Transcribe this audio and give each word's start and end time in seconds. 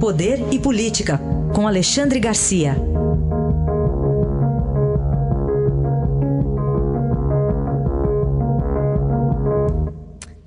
Poder 0.00 0.38
e 0.52 0.60
Política, 0.60 1.18
com 1.52 1.66
Alexandre 1.66 2.20
Garcia. 2.20 2.76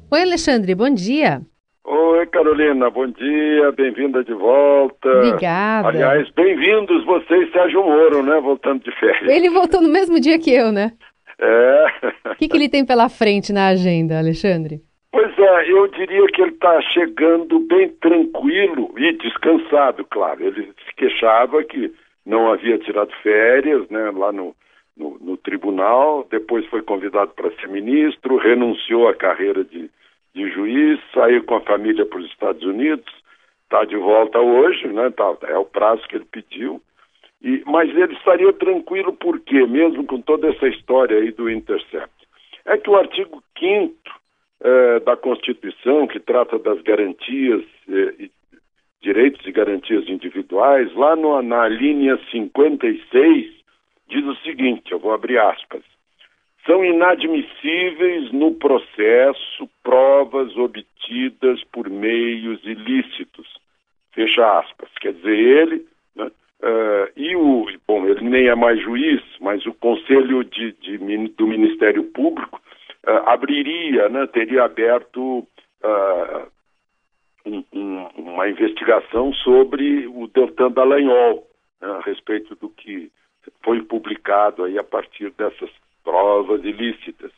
Oi, 0.10 0.22
Alexandre, 0.22 0.74
bom 0.74 0.90
dia. 0.90 1.42
Oi, 1.84 2.26
Carolina, 2.28 2.90
bom 2.90 3.08
dia, 3.08 3.74
bem-vinda 3.74 4.24
de 4.24 4.34
volta. 4.34 5.10
Obrigada. 5.10 5.90
Aliás, 5.90 6.30
bem-vindos 6.32 7.06
vocês, 7.06 7.52
Sérgio 7.52 7.84
Moro, 7.84 8.24
né, 8.24 8.40
voltando 8.40 8.82
de 8.82 8.92
férias. 8.98 9.30
Ele 9.30 9.50
voltou 9.50 9.82
no 9.82 9.90
mesmo 9.90 10.18
dia 10.22 10.40
que 10.40 10.54
eu, 10.54 10.72
né? 10.72 10.94
É. 11.38 11.86
O 12.32 12.36
que, 12.38 12.48
que 12.48 12.56
ele 12.56 12.70
tem 12.70 12.86
pela 12.86 13.10
frente 13.10 13.52
na 13.52 13.68
agenda, 13.68 14.18
Alexandre? 14.18 14.82
Pois 15.12 15.38
é, 15.38 15.72
eu 15.72 15.88
diria 15.90 16.26
que 16.28 16.42
ele 16.42 16.52
está 16.52 16.82
chegando 16.82 17.60
bem 17.60 17.90
tranquilo 17.90 18.94
e 18.98 19.12
descansado, 19.18 20.06
claro. 20.06 20.42
Ele 20.42 20.74
se 20.88 20.96
queixava 20.96 21.62
que 21.64 21.94
não 22.26 22.52
havia 22.52 22.78
tirado 22.78 23.12
férias, 23.22 23.90
né, 23.90 24.10
lá 24.12 24.32
no, 24.32 24.56
no, 24.96 25.18
no 25.20 25.38
tribunal, 25.38 26.26
depois 26.30 26.66
foi 26.68 26.82
convidado 26.82 27.32
para 27.32 27.52
ser 27.58 27.68
ministro, 27.68 28.38
renunciou 28.38 29.10
à 29.10 29.14
carreira 29.14 29.66
de, 29.66 29.90
de 30.34 30.50
juiz, 30.50 30.98
saiu 31.14 31.44
com 31.44 31.56
a 31.56 31.62
família 31.62 32.06
para 32.06 32.20
os 32.20 32.28
Estados 32.28 32.64
Unidos, 32.64 33.12
está 33.64 33.84
de 33.84 33.98
volta 33.98 34.40
hoje, 34.40 34.88
né, 34.88 35.10
tá, 35.10 35.36
é 35.44 35.58
o 35.58 35.66
prazo 35.66 36.08
que 36.08 36.16
ele 36.16 36.28
pediu. 36.32 36.82
E, 37.42 37.64
mas 37.66 37.90
ele 37.90 38.14
estaria 38.14 38.54
tranquilo 38.54 39.12
por 39.14 39.40
quê? 39.42 39.66
Mesmo 39.66 40.06
com 40.06 40.22
toda 40.22 40.48
essa 40.48 40.68
história 40.68 41.18
aí 41.18 41.32
do 41.32 41.50
Intercept. 41.50 42.14
É 42.66 42.78
que 42.78 42.90
o 42.90 42.96
artigo 42.96 43.44
5 43.58 44.21
eh, 44.64 45.00
da 45.00 45.18
Constituição, 45.18 46.08
que 46.08 46.20
trata 46.20 46.60
das 46.60 46.82
garantias, 46.82 47.64
eh, 47.90 48.30
direitos 49.02 49.46
e 49.46 49.52
garantias 49.52 50.08
individuais, 50.08 50.94
lá 50.96 51.16
no, 51.16 51.42
na 51.42 51.68
linha 51.68 52.20
56, 52.32 53.52
diz 54.08 54.26
o 54.26 54.36
seguinte: 54.38 54.92
eu 54.92 55.00
vou 55.00 55.14
abrir 55.14 55.40
aspas. 55.40 55.82
São 56.66 56.86
inadmissíveis 56.86 58.32
no 58.32 58.54
processo 58.54 59.68
provas 59.84 60.56
obtidas 60.56 61.64
por 61.72 61.90
meios 61.90 62.64
ilícitos. 62.64 63.48
Fecha 64.12 64.60
aspas. 64.60 64.90
Quer 65.00 65.14
dizer, 65.14 65.40
ele 65.40 65.92
Uh, 66.62 67.10
e 67.16 67.36
o, 67.36 67.66
bom, 67.88 68.06
ele 68.06 68.22
nem 68.22 68.48
é 68.48 68.54
mais 68.54 68.80
juiz, 68.80 69.20
mas 69.40 69.66
o 69.66 69.74
Conselho 69.74 70.44
de, 70.44 70.74
de, 70.74 71.00
do 71.30 71.48
Ministério 71.48 72.04
Público 72.04 72.62
uh, 73.08 73.30
abriria, 73.30 74.10
né, 74.10 74.28
teria 74.28 74.64
aberto 74.64 75.40
uh, 75.84 76.52
um, 77.46 77.64
um, 77.74 78.08
uma 78.16 78.50
investigação 78.50 79.34
sobre 79.34 80.08
o 80.08 80.28
Deltan 80.28 80.72
Dallagnol, 80.72 81.48
né, 81.82 81.88
a 81.88 82.02
respeito 82.02 82.56
do 82.56 82.70
que 82.70 83.12
foi 83.64 83.82
publicado 83.82 84.64
aí 84.64 84.78
a 84.78 84.84
partir 84.84 85.32
dessas 85.32 85.70
provas 86.04 86.64
ilícitas. 86.64 87.32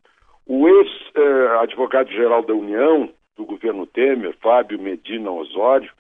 O 0.46 0.68
ex-advogado-geral 0.68 2.44
da 2.44 2.54
União, 2.54 3.10
do 3.38 3.46
governo 3.46 3.88
Temer, 3.88 4.36
Fábio 4.42 4.80
Medina 4.80 5.32
Osório, 5.32 5.92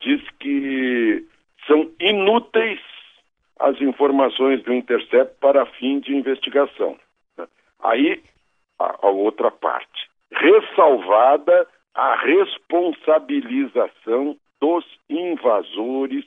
diz 0.00 0.22
que 0.38 1.24
são 1.66 1.90
inúteis 1.98 2.80
as 3.58 3.80
informações 3.80 4.62
do 4.62 4.72
Intercept 4.72 5.34
para 5.40 5.66
fim 5.66 6.00
de 6.00 6.14
investigação. 6.14 6.98
Aí, 7.82 8.22
a, 8.80 9.06
a 9.06 9.10
outra 9.10 9.50
parte. 9.50 10.08
Ressalvada 10.32 11.66
a 11.94 12.16
responsabilização 12.16 14.36
dos 14.60 14.84
invasores 15.08 16.24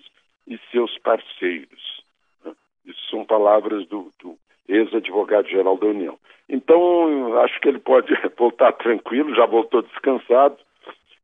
e 0.47 0.57
seus 0.71 0.97
parceiros. 0.99 2.01
Isso 2.85 3.09
são 3.09 3.25
palavras 3.25 3.85
do, 3.87 4.09
do 4.21 4.37
ex-advogado-geral 4.67 5.77
da 5.77 5.87
União. 5.87 6.19
Então, 6.49 7.39
acho 7.39 7.57
que 7.61 7.69
ele 7.69 7.79
pode 7.79 8.13
voltar 8.37 8.73
tranquilo, 8.73 9.33
já 9.33 9.45
voltou 9.45 9.81
descansado, 9.81 10.57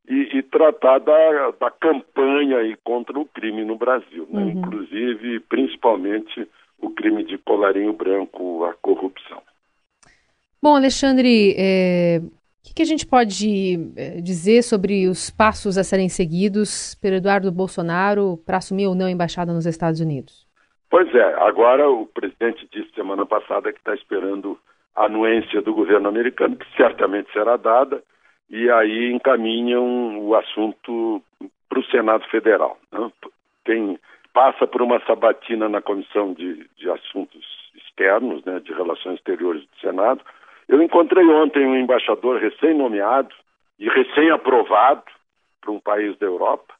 e, 0.08 0.38
e 0.38 0.42
tratar 0.42 0.98
da, 0.98 1.50
da 1.52 1.70
campanha 1.70 2.58
aí 2.58 2.74
contra 2.82 3.18
o 3.18 3.24
crime 3.24 3.64
no 3.64 3.76
Brasil, 3.76 4.26
né? 4.28 4.42
uhum. 4.42 4.50
inclusive, 4.50 5.38
principalmente, 5.40 6.48
o 6.80 6.90
crime 6.90 7.22
de 7.22 7.38
colarinho 7.38 7.92
branco, 7.92 8.64
a 8.64 8.74
corrupção. 8.74 9.40
Bom, 10.62 10.76
Alexandre, 10.76 11.54
é, 11.56 12.20
o 12.20 12.62
que, 12.62 12.74
que, 12.74 12.82
a 12.82 12.86
gente 12.86 13.06
pode 13.06 13.78
é, 13.96 14.20
dizer 14.20 14.62
sobre 14.62 15.08
os 15.08 15.30
passos 15.30 15.78
a 15.78 15.84
serem 15.84 16.08
seguidos 16.08 16.94
pelo 16.96 17.16
Eduardo 17.16 17.50
Bolsonaro 17.50 18.38
para 18.44 18.58
assumir 18.58 18.86
ou 18.86 18.94
não 18.94 19.06
a 19.06 19.10
embaixada 19.10 19.52
nos 19.52 19.64
Estados 19.64 20.00
Unidos? 20.00 20.46
Pois 20.90 21.14
é, 21.14 21.34
agora 21.42 21.88
o 21.88 22.06
presidente 22.06 22.68
disse 22.70 22.92
semana 22.94 23.24
passada 23.24 23.72
que 23.72 23.78
está 23.78 23.94
esperando 23.94 24.58
a 24.94 25.06
anuência 25.06 25.62
do 25.62 25.72
governo 25.72 26.08
americano, 26.08 26.56
que 26.56 26.66
certamente 26.76 27.32
será 27.32 27.56
dada, 27.56 28.02
e 28.50 28.68
aí 28.68 29.12
encaminham 29.12 30.18
o 30.20 30.34
assunto 30.34 31.22
para 31.68 31.78
o 31.78 31.84
Senado 31.84 32.24
Federal. 32.28 32.76
Né? 32.92 33.10
Tem, 33.64 33.98
passa 34.34 34.66
por 34.66 34.82
uma 34.82 35.00
sabatina 35.06 35.68
na 35.68 35.80
Comissão 35.80 36.34
de, 36.34 36.68
de 36.76 36.90
Assuntos 36.90 37.46
Externos, 37.76 38.44
né, 38.44 38.60
de 38.60 38.72
Relações 38.72 39.16
Exteriores 39.16 39.62
do 39.62 39.80
Senado. 39.80 40.20
Eu 40.70 40.80
encontrei 40.80 41.26
ontem 41.26 41.66
um 41.66 41.76
embaixador 41.76 42.40
recém-nomeado 42.40 43.34
e 43.76 43.88
recém-aprovado 43.88 45.02
para 45.60 45.72
um 45.72 45.80
país 45.80 46.16
da 46.18 46.26
Europa, 46.26 46.72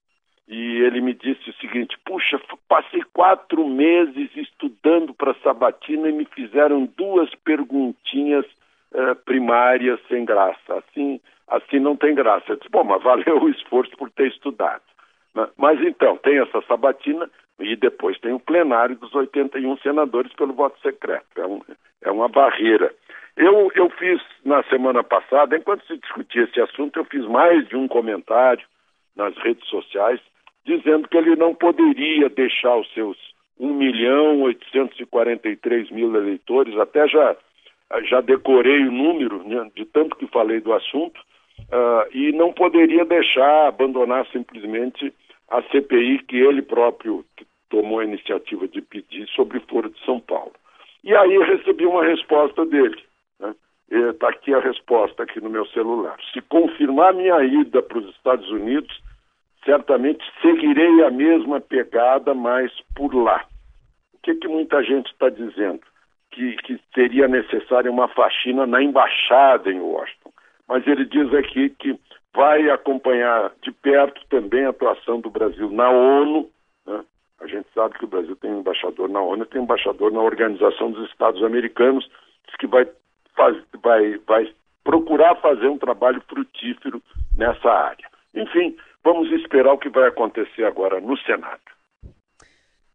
e 0.46 0.76
ele 0.82 1.00
me 1.00 1.12
disse 1.12 1.50
o 1.50 1.54
seguinte: 1.54 1.98
puxa, 2.04 2.40
passei 2.68 3.02
quatro 3.12 3.66
meses 3.66 4.30
estudando 4.36 5.12
para 5.12 5.34
sabatina 5.42 6.08
e 6.08 6.12
me 6.12 6.24
fizeram 6.24 6.88
duas 6.96 7.34
perguntinhas 7.44 8.46
eh, 8.94 9.14
primárias 9.24 9.98
sem 10.06 10.24
graça. 10.24 10.72
Assim, 10.72 11.20
assim 11.48 11.80
não 11.80 11.96
tem 11.96 12.14
graça. 12.14 12.44
Eu 12.52 12.56
disse, 12.58 12.70
bom, 12.70 12.84
mas 12.84 13.02
valeu 13.02 13.42
o 13.42 13.48
esforço 13.48 13.90
por 13.96 14.08
ter 14.10 14.28
estudado. 14.28 14.84
Mas 15.56 15.80
então, 15.80 16.16
tem 16.18 16.38
essa 16.38 16.62
sabatina 16.62 17.28
e 17.60 17.76
depois 17.76 18.18
tem 18.18 18.32
o 18.32 18.40
plenário 18.40 18.96
dos 18.96 19.14
81 19.14 19.76
senadores 19.78 20.32
pelo 20.34 20.52
voto 20.52 20.78
secreto. 20.80 21.26
É, 21.36 21.46
um, 21.46 21.60
é 22.02 22.10
uma 22.10 22.28
barreira. 22.28 22.92
Eu, 23.36 23.70
eu 23.74 23.88
fiz 23.90 24.20
na 24.44 24.62
semana 24.64 25.02
passada, 25.02 25.56
enquanto 25.56 25.86
se 25.86 25.96
discutia 25.96 26.44
esse 26.44 26.60
assunto, 26.60 26.98
eu 26.98 27.04
fiz 27.04 27.24
mais 27.26 27.66
de 27.68 27.76
um 27.76 27.88
comentário 27.88 28.64
nas 29.16 29.36
redes 29.38 29.66
sociais 29.68 30.20
dizendo 30.64 31.08
que 31.08 31.16
ele 31.16 31.36
não 31.36 31.54
poderia 31.54 32.28
deixar 32.28 32.76
os 32.76 32.92
seus 32.92 33.16
1 33.58 33.74
milhão 33.74 34.42
843 34.42 35.90
mil 35.90 36.14
eleitores, 36.14 36.76
até 36.78 37.06
já, 37.08 37.36
já 38.04 38.20
decorei 38.20 38.86
o 38.86 38.92
número 38.92 39.42
né, 39.46 39.70
de 39.74 39.84
tanto 39.84 40.16
que 40.16 40.26
falei 40.26 40.60
do 40.60 40.72
assunto, 40.72 41.18
uh, 41.18 42.08
e 42.12 42.32
não 42.32 42.52
poderia 42.52 43.04
deixar 43.04 43.68
abandonar 43.68 44.26
simplesmente 44.28 45.12
a 45.48 45.62
CPI 45.62 46.20
que 46.26 46.36
ele 46.36 46.62
próprio 46.62 47.24
tomou 47.70 48.00
a 48.00 48.04
iniciativa 48.04 48.68
de 48.68 48.82
pedir 48.82 49.26
sobre 49.28 49.58
o 49.58 49.62
Foro 49.62 49.88
de 49.88 50.04
São 50.04 50.20
Paulo. 50.20 50.52
E 51.02 51.14
aí 51.14 51.38
recebi 51.38 51.86
uma 51.86 52.04
resposta 52.04 52.66
dele. 52.66 53.02
Está 53.90 54.28
né? 54.28 54.34
aqui 54.34 54.52
a 54.52 54.60
resposta 54.60 55.22
aqui 55.22 55.40
no 55.40 55.48
meu 55.48 55.66
celular. 55.68 56.16
Se 56.32 56.40
confirmar 56.42 57.14
minha 57.14 57.42
ida 57.42 57.80
para 57.80 57.98
os 57.98 58.10
Estados 58.10 58.48
Unidos, 58.50 59.00
certamente 59.64 60.22
seguirei 60.42 61.02
a 61.04 61.10
mesma 61.10 61.60
pegada, 61.60 62.34
mas 62.34 62.70
por 62.94 63.14
lá. 63.14 63.46
O 64.12 64.18
que, 64.22 64.34
que 64.34 64.48
muita 64.48 64.82
gente 64.82 65.10
está 65.10 65.30
dizendo? 65.30 65.80
Que, 66.30 66.56
que 66.56 66.78
seria 66.94 67.26
necessária 67.26 67.90
uma 67.90 68.08
faxina 68.08 68.66
na 68.66 68.82
embaixada 68.82 69.70
em 69.72 69.80
Washington 69.80 70.30
mas 70.70 70.86
ele 70.86 71.04
diz 71.04 71.34
aqui 71.34 71.70
que 71.70 71.98
vai 72.32 72.70
acompanhar 72.70 73.50
de 73.60 73.72
perto 73.72 74.24
também 74.28 74.64
a 74.64 74.70
atuação 74.70 75.20
do 75.20 75.28
Brasil 75.28 75.68
na 75.68 75.90
ONU. 75.90 76.48
A 77.40 77.46
gente 77.46 77.66
sabe 77.74 77.98
que 77.98 78.04
o 78.04 78.08
Brasil 78.08 78.36
tem 78.36 78.50
embaixador 78.50 79.08
na 79.08 79.20
ONU, 79.20 79.46
tem 79.46 79.62
embaixador 79.62 80.12
na 80.12 80.20
Organização 80.20 80.90
dos 80.90 81.08
Estados 81.10 81.42
Americanos, 81.42 82.08
que 82.58 82.66
vai, 82.66 82.86
faz, 83.34 83.56
vai, 83.82 84.18
vai 84.26 84.54
procurar 84.84 85.34
fazer 85.36 85.68
um 85.68 85.78
trabalho 85.78 86.22
frutífero 86.28 87.02
nessa 87.36 87.70
área. 87.70 88.06
Enfim, 88.34 88.76
vamos 89.02 89.32
esperar 89.32 89.72
o 89.72 89.78
que 89.78 89.88
vai 89.88 90.08
acontecer 90.08 90.64
agora 90.64 91.00
no 91.00 91.16
Senado. 91.18 91.60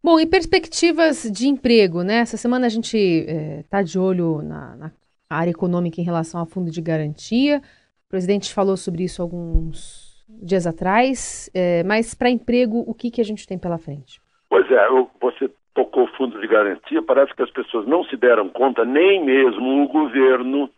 Bom, 0.03 0.19
e 0.19 0.27
perspectivas 0.27 1.23
de 1.23 1.47
emprego, 1.47 2.03
né? 2.03 2.17
Essa 2.17 2.37
semana 2.37 2.67
a 2.67 2.69
gente 2.69 2.95
está 2.95 3.79
eh, 3.79 3.81
é, 3.81 3.83
de 3.83 3.97
olho 3.97 4.43
na, 4.43 4.75
na 4.75 4.91
área 5.27 5.49
econômica 5.49 5.99
em 5.99 6.03
relação 6.03 6.39
ao 6.39 6.45
fundo 6.45 6.69
de 6.69 6.79
garantia. 6.79 7.59
O 8.05 8.09
presidente 8.09 8.53
falou 8.53 8.77
sobre 8.77 9.03
isso 9.03 9.19
alguns 9.19 10.23
dias 10.29 10.67
atrás, 10.67 11.49
é, 11.55 11.83
mas 11.83 12.13
para 12.13 12.29
emprego, 12.29 12.83
o 12.85 12.93
que, 12.93 13.09
que 13.09 13.21
a 13.21 13.25
gente 13.25 13.47
tem 13.47 13.57
pela 13.57 13.79
frente? 13.79 14.21
Pois 14.55 14.71
é, 14.71 14.87
você 15.19 15.51
tocou 15.73 16.07
fundo 16.15 16.39
de 16.39 16.47
garantia, 16.47 17.01
parece 17.01 17.35
que 17.35 17.41
as 17.41 17.51
pessoas 17.51 17.85
não 17.85 18.05
se 18.05 18.15
deram 18.15 18.47
conta, 18.47 18.85
nem 18.85 19.21
mesmo 19.21 19.83
o 19.83 19.87
governo, 19.89 20.69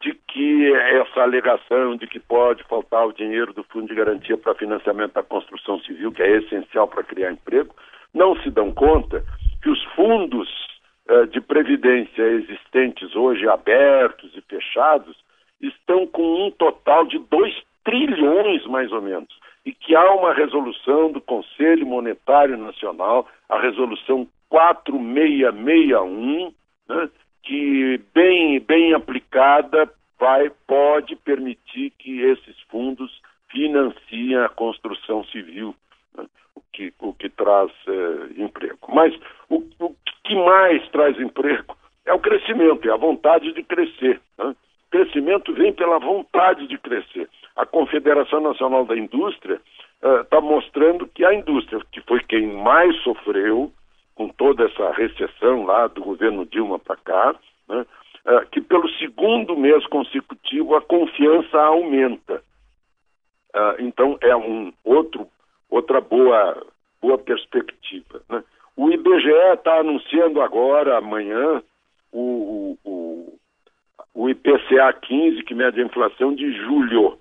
de 0.00 0.14
que 0.28 0.72
essa 0.72 1.22
alegação 1.22 1.96
de 1.96 2.06
que 2.06 2.20
pode 2.20 2.62
faltar 2.68 3.04
o 3.08 3.12
dinheiro 3.12 3.52
do 3.52 3.64
Fundo 3.64 3.88
de 3.88 3.96
Garantia 3.96 4.38
para 4.38 4.54
financiamento 4.54 5.14
da 5.14 5.24
construção 5.24 5.80
civil, 5.80 6.12
que 6.12 6.22
é 6.22 6.36
essencial 6.36 6.86
para 6.86 7.02
criar 7.02 7.32
emprego, 7.32 7.74
não 8.14 8.40
se 8.42 8.48
dão 8.48 8.70
conta 8.70 9.24
que 9.60 9.68
os 9.68 9.82
fundos 9.96 10.48
uh, 11.08 11.26
de 11.26 11.40
previdência 11.40 12.22
existentes 12.22 13.16
hoje, 13.16 13.48
abertos 13.48 14.30
e 14.36 14.40
fechados, 14.42 15.16
estão 15.60 16.06
com 16.06 16.46
um 16.46 16.52
total 16.52 17.04
de 17.06 17.18
2 17.18 17.60
trilhões, 17.84 18.64
mais 18.66 18.92
ou 18.92 19.02
menos, 19.02 19.28
e 19.70 19.74
que 19.74 19.94
há 19.94 20.12
uma 20.14 20.34
resolução 20.34 21.12
do 21.12 21.20
Conselho 21.20 21.86
Monetário 21.86 22.58
Nacional, 22.58 23.28
a 23.48 23.60
resolução 23.60 24.26
4661, 24.48 26.52
né, 26.88 27.08
que 27.44 28.00
bem, 28.12 28.58
bem 28.58 28.92
aplicada 28.94 29.88
vai, 30.18 30.50
pode 30.66 31.14
permitir 31.14 31.90
que 31.90 32.20
esses 32.20 32.60
fundos 32.62 33.22
financiem 33.48 34.38
a 34.38 34.48
construção 34.48 35.22
civil, 35.26 35.72
né, 36.18 36.26
o, 36.56 36.62
que, 36.72 36.92
o 36.98 37.14
que 37.14 37.28
traz 37.28 37.70
é, 37.86 38.42
emprego. 38.42 38.92
Mas 38.92 39.14
o, 39.48 39.62
o, 39.78 39.94
que 40.24 40.34
mais 40.34 40.84
traz 40.88 41.16
emprego 41.20 41.76
é 42.04 42.12
o 42.12 42.18
crescimento, 42.18 42.88
é 42.88 42.92
a 42.92 42.96
vontade 42.96 43.52
de 43.52 43.62
crescer. 43.62 44.20
Né? 44.36 44.46
O 44.46 44.56
crescimento 44.90 45.54
vem 45.54 45.72
pela 45.72 46.00
vontade 46.00 46.66
de 46.66 46.76
crescer. 46.76 47.29
A 47.60 47.66
Confederação 47.66 48.40
Nacional 48.40 48.86
da 48.86 48.96
Indústria 48.96 49.60
está 50.22 50.38
uh, 50.38 50.42
mostrando 50.42 51.06
que 51.06 51.22
a 51.26 51.34
indústria, 51.34 51.78
que 51.92 52.00
foi 52.00 52.20
quem 52.24 52.46
mais 52.46 52.96
sofreu, 53.02 53.70
com 54.14 54.28
toda 54.28 54.64
essa 54.64 54.90
recessão 54.92 55.64
lá 55.64 55.86
do 55.86 56.02
governo 56.02 56.46
Dilma 56.46 56.78
para 56.78 56.96
cá, 56.96 57.34
né, 57.68 57.86
é, 58.26 58.44
que 58.46 58.60
pelo 58.60 58.88
segundo 58.98 59.56
mês 59.56 59.86
consecutivo 59.86 60.74
a 60.74 60.80
confiança 60.80 61.58
aumenta. 61.58 62.42
É, 63.54 63.76
então 63.80 64.18
é 64.22 64.34
um 64.34 64.72
outro 64.82 65.26
outra 65.68 66.00
boa 66.00 66.66
boa 67.00 67.18
perspectiva. 67.18 68.22
Né? 68.28 68.42
O 68.74 68.90
IBGE 68.90 69.30
está 69.54 69.80
anunciando 69.80 70.40
agora 70.40 70.96
amanhã 70.96 71.62
o, 72.10 72.76
o, 72.84 73.38
o 74.14 74.28
IPCA 74.30 74.92
15 74.94 75.42
que 75.44 75.54
mede 75.54 75.80
a 75.80 75.84
inflação 75.84 76.34
de 76.34 76.52
julho. 76.52 77.18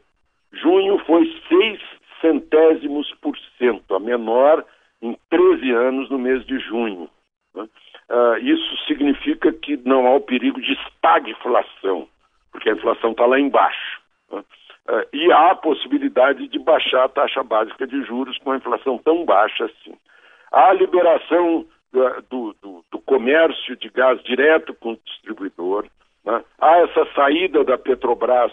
Junho 0.51 0.99
foi 1.05 1.25
seis 1.47 1.79
centésimos 2.21 3.11
por 3.21 3.37
cento, 3.57 3.95
a 3.95 3.99
menor 3.99 4.65
em 5.01 5.17
13 5.29 5.71
anos 5.71 6.09
no 6.09 6.19
mês 6.19 6.45
de 6.45 6.59
junho. 6.59 7.09
Né? 7.55 7.67
Uh, 8.09 8.37
isso 8.39 8.77
significa 8.87 9.51
que 9.51 9.77
não 9.85 10.07
há 10.07 10.15
o 10.15 10.21
perigo 10.21 10.59
de 10.61 10.73
estagflação, 10.73 12.07
porque 12.51 12.69
a 12.69 12.73
inflação 12.73 13.11
está 13.11 13.25
lá 13.25 13.39
embaixo. 13.39 14.01
Né? 14.31 14.43
Uh, 14.89 15.07
e 15.13 15.31
há 15.31 15.51
a 15.51 15.55
possibilidade 15.55 16.47
de 16.47 16.59
baixar 16.59 17.05
a 17.05 17.09
taxa 17.09 17.43
básica 17.43 17.87
de 17.87 18.03
juros 18.03 18.37
com 18.39 18.51
a 18.51 18.57
inflação 18.57 18.97
tão 18.97 19.25
baixa 19.25 19.65
assim. 19.65 19.95
Há 20.51 20.69
a 20.69 20.73
liberação 20.73 21.65
do, 22.29 22.55
do, 22.61 22.85
do, 22.91 22.99
comércio 23.01 23.75
de 23.75 23.89
gás 23.89 24.21
direto 24.23 24.73
com 24.75 24.91
o 24.91 24.99
distribuidor, 25.05 25.85
né? 26.23 26.43
há 26.59 26.77
essa 26.79 27.05
saída 27.15 27.63
da 27.63 27.77
Petrobras 27.77 28.51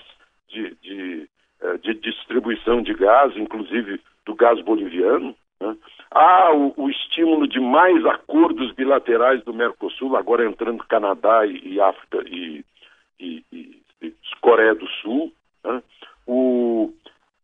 de, 0.49 0.75
de, 0.77 1.29
de 1.83 1.95
distribuição 1.95 2.83
de 2.83 2.95
gás, 2.95 3.37
inclusive 3.37 4.01
do 4.25 4.35
gás 4.35 4.61
boliviano. 4.63 5.35
Né? 5.61 5.77
Há 6.11 6.53
o, 6.55 6.75
o, 6.77 6.91
estímulo 6.91 7.47
de 7.47 7.61
mais 7.61 8.05
acordos 8.07 8.73
bilaterais 8.73 9.43
do 9.45 9.55
Mercosul, 9.55 10.17
agora 10.17 10.47
entrando 10.47 10.85
Canadá 10.85 11.47
e, 11.47 11.75
e 11.75 11.81
África 11.81 12.23
e, 12.27 12.65
e, 13.19 13.45
e, 13.53 14.15
Coreia 14.41 14.75
do 14.75 14.87
Sul. 15.03 15.33
Né? 15.65 15.83
O, 16.27 16.93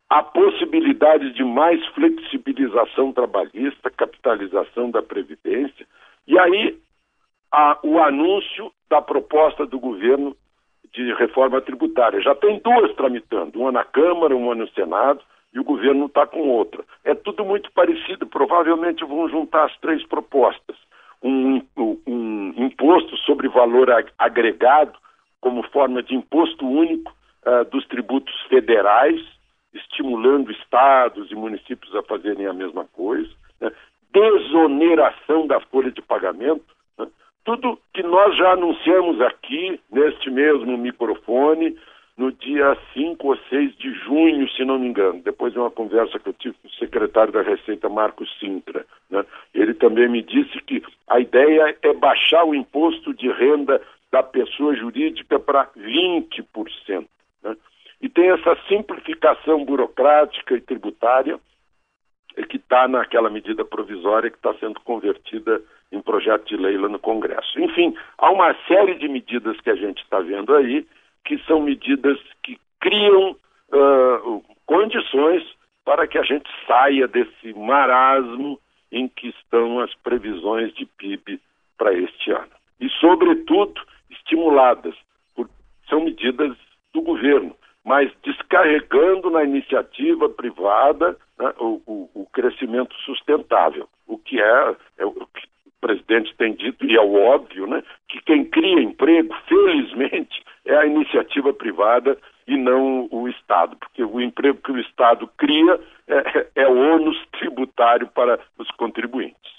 a 0.09 0.21
possibilidade 0.21 1.33
de 1.33 1.43
mais 1.43 1.83
flexibilização 1.87 3.11
trabalhista, 3.11 3.89
capitalização 3.89 4.91
da 4.91 5.01
Previdência, 5.01 5.85
e 6.27 6.37
aí 6.37 6.77
a, 7.51 7.79
o 7.83 7.99
anúncio 7.99 8.71
da 8.89 9.01
proposta 9.01 9.65
do 9.65 9.79
governo 9.79 10.35
de 10.93 11.13
reforma 11.13 11.59
tributária. 11.61 12.21
Já 12.21 12.35
tem 12.35 12.59
duas 12.59 12.93
tramitando, 12.95 13.59
uma 13.59 13.71
na 13.71 13.83
Câmara, 13.83 14.35
uma 14.35 14.53
no 14.53 14.67
Senado 14.69 15.21
e 15.53 15.59
o 15.59 15.63
governo 15.63 16.05
está 16.05 16.25
com 16.25 16.49
outra. 16.49 16.83
É 17.03 17.13
tudo 17.13 17.43
muito 17.43 17.71
parecido, 17.71 18.25
provavelmente 18.25 19.05
vão 19.05 19.29
juntar 19.29 19.65
as 19.65 19.77
três 19.77 20.05
propostas. 20.05 20.75
Um, 21.21 21.61
um, 21.77 22.53
imposto 22.57 23.15
sobre 23.17 23.47
valor 23.47 23.89
agregado, 24.17 24.93
como 25.39 25.63
forma 25.69 26.01
de 26.03 26.15
imposto 26.15 26.67
único 26.67 27.13
uh, 27.45 27.63
dos 27.69 27.85
tributos 27.87 28.33
federais, 28.49 29.21
estimulando 29.73 30.51
estados 30.51 31.31
e 31.31 31.35
municípios 31.35 31.95
a 31.95 32.03
fazerem 32.03 32.45
a 32.45 32.53
mesma 32.53 32.85
coisa, 32.93 33.29
né? 33.59 33.71
desoneração 34.11 35.47
da 35.47 35.59
folha 35.59 35.91
de 35.91 36.01
pagamento? 36.01 36.65
Tudo 37.43 37.79
que 37.93 38.03
nós 38.03 38.35
já 38.37 38.53
anunciamos 38.53 39.19
aqui, 39.21 39.79
neste 39.91 40.29
mesmo 40.29 40.77
microfone, 40.77 41.77
no 42.15 42.31
dia 42.31 42.77
5 42.93 43.27
ou 43.27 43.37
6 43.49 43.75
de 43.77 43.91
junho, 44.05 44.47
se 44.51 44.63
não 44.63 44.77
me 44.77 44.87
engano, 44.87 45.21
depois 45.21 45.51
de 45.51 45.59
uma 45.59 45.71
conversa 45.71 46.19
que 46.19 46.29
eu 46.29 46.33
tive 46.33 46.55
com 46.61 46.67
o 46.67 46.71
secretário 46.71 47.33
da 47.33 47.41
Receita, 47.41 47.89
Marcos 47.89 48.29
Sintra. 48.39 48.85
Né? 49.09 49.25
Ele 49.53 49.73
também 49.73 50.07
me 50.07 50.21
disse 50.21 50.59
que 50.61 50.83
a 51.07 51.19
ideia 51.19 51.75
é 51.81 51.93
baixar 51.93 52.45
o 52.45 52.53
imposto 52.53 53.13
de 53.13 53.29
renda 53.31 53.81
da 54.11 54.21
pessoa 54.21 54.75
jurídica 54.75 55.39
para 55.39 55.67
20%. 55.75 57.07
Né? 57.43 57.57
E 57.99 58.07
tem 58.07 58.29
essa 58.29 58.55
simplificação 58.67 59.65
burocrática 59.65 60.55
e 60.55 60.61
tributária 60.61 61.39
que 62.49 62.57
está 62.57 62.87
naquela 62.87 63.29
medida 63.29 63.65
provisória 63.65 64.29
que 64.29 64.37
está 64.37 64.53
sendo 64.55 64.79
convertida 64.81 65.61
em 65.93 66.01
projeto 66.01 66.45
de 66.47 66.57
lei 66.57 66.77
lá 66.77 66.89
no 66.89 66.99
Congresso. 66.99 67.59
Enfim, 67.61 67.95
há 68.17 68.31
uma 68.31 68.53
série 68.67 68.95
de 68.95 69.07
medidas 69.07 69.59
que 69.61 69.69
a 69.69 69.75
gente 69.75 70.01
está 70.03 70.19
vendo 70.19 70.53
aí 70.55 70.85
que 71.23 71.37
são 71.45 71.61
medidas 71.61 72.19
que 72.41 72.59
criam 72.81 73.31
uh, 73.71 74.43
condições 74.65 75.43
para 75.85 76.07
que 76.07 76.17
a 76.17 76.23
gente 76.23 76.49
saia 76.67 77.07
desse 77.07 77.53
marasmo 77.53 78.59
em 78.91 79.07
que 79.07 79.29
estão 79.29 79.79
as 79.79 79.93
previsões 79.95 80.73
de 80.73 80.85
PIB 80.85 81.39
para 81.77 81.93
este 81.93 82.31
ano. 82.31 82.51
E, 82.79 82.89
sobretudo, 82.89 83.81
estimuladas 84.09 84.95
por 85.35 85.49
são 85.89 86.03
medidas 86.03 86.55
do 86.93 87.01
governo, 87.01 87.55
mas 87.83 88.11
descarregando 88.23 89.29
na 89.29 89.43
iniciativa 89.43 90.29
privada 90.29 91.17
né, 91.37 91.53
o, 91.59 91.81
o, 91.85 92.09
o, 92.13 92.25
crescimento 92.31 92.95
sustentável, 92.99 93.89
o 94.07 94.17
que 94.17 94.39
é, 94.39 94.75
é, 94.99 95.05
o 95.83 95.87
presidente 95.87 96.33
tem 96.37 96.53
dito, 96.53 96.85
e 96.85 96.95
é 96.95 97.01
o 97.01 97.13
óbvio, 97.15 97.67
né, 97.67 97.83
que 98.07 98.21
quem 98.21 98.45
cria 98.45 98.81
emprego, 98.81 99.35
felizmente, 99.47 100.41
é 100.65 100.75
a 100.77 100.85
iniciativa 100.85 101.53
privada 101.53 102.17
e 102.47 102.57
não 102.57 103.07
o 103.11 103.27
Estado, 103.27 103.75
porque 103.77 104.03
o 104.03 104.21
emprego 104.21 104.59
que 104.63 104.71
o 104.71 104.79
Estado 104.79 105.29
cria 105.37 105.79
é, 106.07 106.47
é 106.55 106.67
ônus 106.67 107.17
tributário 107.37 108.07
para 108.07 108.39
os 108.57 108.69
contribuintes. 108.71 109.53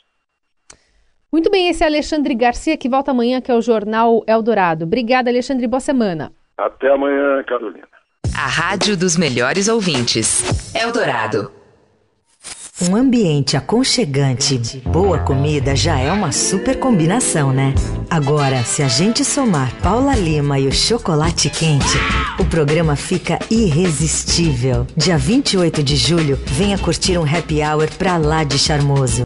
Muito 1.31 1.51
bem, 1.51 1.69
esse 1.69 1.83
é 1.83 1.87
Alexandre 1.87 2.35
Garcia 2.35 2.77
que 2.77 2.89
volta 2.89 3.11
amanhã, 3.11 3.41
que 3.41 3.51
é 3.51 3.55
o 3.55 3.61
Jornal 3.61 4.23
Eldorado. 4.27 4.85
Obrigada, 4.85 5.29
Alexandre, 5.29 5.67
boa 5.67 5.81
semana. 5.81 6.33
Até 6.57 6.89
amanhã, 6.89 7.43
Carolina. 7.43 7.89
A 8.37 8.47
Rádio 8.47 8.97
dos 8.97 9.17
Melhores 9.17 9.69
Ouvintes. 9.69 10.75
Eldorado. 10.75 11.64
Um 12.87 12.97
ambiente 12.97 13.57
aconchegante, 13.57 14.83
boa 14.85 15.19
comida 15.19 15.75
já 15.77 15.99
é 15.99 16.11
uma 16.13 16.33
super 16.33 16.79
combinação, 16.79 17.53
né? 17.53 17.73
Agora, 18.11 18.63
se 18.65 18.83
a 18.83 18.89
gente 18.89 19.25
somar 19.25 19.73
Paula 19.77 20.15
Lima 20.15 20.59
e 20.59 20.67
o 20.67 20.73
chocolate 20.73 21.49
quente, 21.49 21.97
o 22.39 22.45
programa 22.45 22.95
fica 22.95 23.39
irresistível. 23.51 24.87
Dia 24.97 25.17
28 25.17 25.83
de 25.83 25.97
julho, 25.97 26.39
venha 26.47 26.77
curtir 26.77 27.17
um 27.17 27.25
happy 27.25 27.63
hour 27.63 27.89
pra 27.97 28.17
lá 28.17 28.45
de 28.45 28.59
charmoso. 28.59 29.23